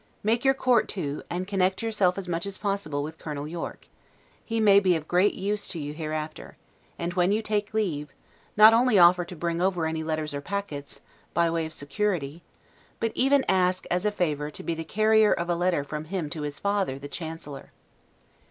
[0.23, 3.85] Make your court to, and connect yourself as much as possible with Colonel Yorke;
[4.43, 6.57] he may be of great use to you hereafter;
[6.97, 8.09] and when you take leave,
[8.57, 11.01] not only offer to bring over any letters or packets,
[11.35, 12.41] by way of security;
[12.99, 16.31] but even ask, as a favor, to be the carrier of a letter from him
[16.31, 17.71] to his father, the Chancellor.